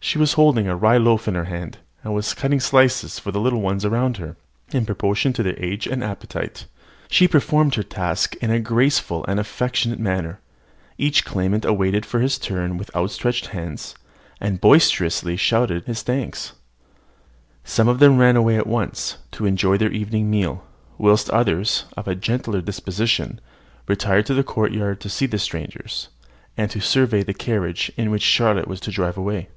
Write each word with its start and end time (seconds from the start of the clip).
She 0.00 0.16
was 0.16 0.34
holding 0.34 0.66
a 0.66 0.74
rye 0.74 0.96
loaf 0.96 1.28
in 1.28 1.34
her 1.34 1.44
hand, 1.44 1.78
and 2.02 2.14
was 2.14 2.32
cutting 2.32 2.60
slices 2.60 3.18
for 3.18 3.30
the 3.30 3.40
little 3.40 3.60
ones 3.60 3.84
all 3.84 3.92
around, 3.92 4.36
in 4.72 4.86
proportion 4.86 5.34
to 5.34 5.42
their 5.42 5.58
age 5.62 5.86
and 5.86 6.02
appetite. 6.02 6.64
She 7.10 7.28
performed 7.28 7.74
her 7.74 7.82
task 7.82 8.34
in 8.36 8.50
a 8.50 8.58
graceful 8.58 9.22
and 9.28 9.38
affectionate 9.38 9.98
manner; 10.00 10.40
each 10.96 11.26
claimant 11.26 11.66
awaiting 11.66 12.00
his 12.22 12.38
turn 12.38 12.78
with 12.78 12.94
outstretched 12.96 13.48
hands, 13.48 13.96
and 14.40 14.62
boisterously 14.62 15.36
shouting 15.36 15.82
his 15.84 16.00
thanks. 16.00 16.52
Some 17.64 17.88
of 17.88 17.98
them 17.98 18.16
ran 18.16 18.36
away 18.36 18.56
at 18.56 18.66
once, 18.68 19.18
to 19.32 19.44
enjoy 19.44 19.76
their 19.76 19.92
evening 19.92 20.30
meal; 20.30 20.64
whilst 20.96 21.28
others, 21.30 21.84
of 21.98 22.08
a 22.08 22.14
gentler 22.14 22.62
disposition, 22.62 23.42
retired 23.86 24.24
to 24.26 24.34
the 24.34 24.42
courtyard 24.44 25.00
to 25.02 25.10
see 25.10 25.26
the 25.26 25.38
strangers, 25.38 26.08
and 26.56 26.70
to 26.70 26.80
survey 26.80 27.22
the 27.22 27.34
carriage 27.34 27.92
in 27.98 28.10
which 28.10 28.22
their 28.24 28.30
Charlotte 28.46 28.68
was 28.68 28.80
to 28.80 28.90
drive 28.90 29.18
away. 29.18 29.50